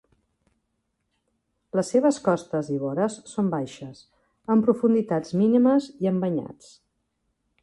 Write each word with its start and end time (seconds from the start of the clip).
Les 1.79 1.91
seves 1.95 2.17
costes 2.29 2.71
i 2.77 2.79
vores 2.85 3.19
són 3.35 3.53
baixes, 3.55 4.03
amb 4.55 4.67
profunditats 4.71 5.37
mínimes 5.45 5.95
i 6.07 6.11
amb 6.15 6.27
banyats. 6.27 6.75